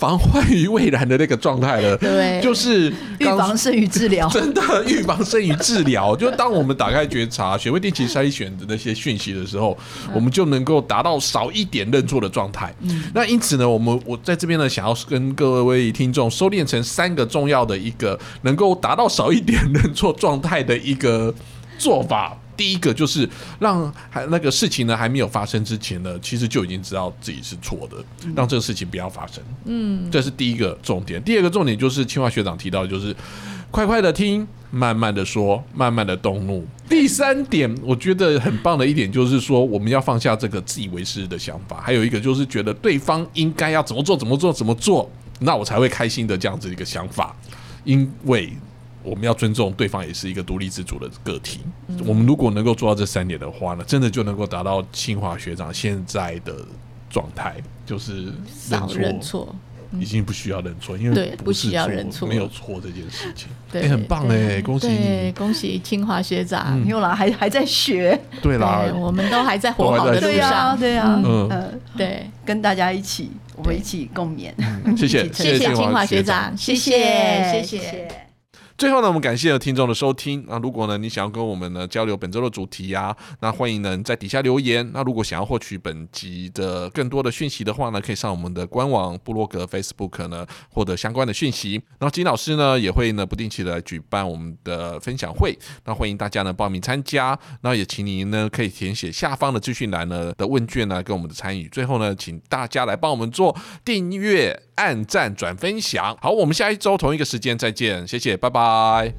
[0.00, 6.16] 防患于未然的那个状态了，对，就是预防胜于治疗， 真的预防胜于治疗。
[6.16, 9.76] 就当我们打开觉察、学会定期筛选的那些讯息的时候，
[10.14, 12.74] 我们就能够达到少一点认错的状态。
[13.12, 21.34] 那因此呢，我们我在这边呢，想要跟各位听众收敛成三个重要的一个能够达到少一点认错状态的一个
[21.78, 22.34] 做法。
[22.60, 23.26] 第一个就是
[23.58, 27.96] 让还那个事情呢还没有发生之前呢，其实就已经知道自己是错的，
[28.36, 29.42] 让这个事情不要发生。
[29.64, 31.22] 嗯，这是第一个重点。
[31.22, 33.16] 第二个重点就是清华学长提到，就是
[33.70, 36.62] 快快的听，慢慢的说，慢慢的动怒。
[36.86, 41.80] 第三点，我觉得很棒的一点就是说，我们要放下这个自以为是的想法。
[41.80, 47.34] 还有一个就是觉得对方应该要怎么做，怎么做，怎么做，那我才会开心的这样子一个想法，
[47.84, 48.52] 因为。
[49.02, 51.60] 我们要尊重对方，也是一个独立自主的个体。
[52.06, 56.54] 我们如果能够做到这三点的话呢，真的就能够达到清华学长现在的
[57.08, 58.26] 状态，就是
[58.94, 59.54] 认错，
[59.98, 74.52] 已经不需要认错，因为不需要认错，没有错这件事情，对，很棒哎，恭喜你，恭喜清华学长，没有啦，还还在学，对啦，我们都还在活好的路上，对呀，嗯，对，跟大家一起，我们一起共勉，
[74.96, 78.29] 谢谢，谢谢清华学长，谢谢，谢谢。
[78.80, 80.42] 最后呢，我们感谢听众的收听。
[80.48, 84.90] 那如果呢，你想要跟我们呢交流本周的主题呀，那欢迎呢在底下留言。
[84.94, 91.72] 那如果想要获取本集的更多的讯息的话呢，可以上我们的官网、部落格、Facebook 呢获得相关的讯息。
[91.98, 95.54] 然后金老师呢也会呢不定期的举办我们的分享会，
[95.84, 97.38] 那欢迎大家呢报名参加。
[97.60, 101.68] 那也请您呢可以填写下方的资讯栏呢的问卷呢，跟我们的参与。
[101.68, 103.54] 最后呢，请大家来帮我们做
[103.84, 106.16] 订阅、按赞、转分享。
[106.22, 109.12] 好，我们下一周同一个时间再见，谢谢，拜拜。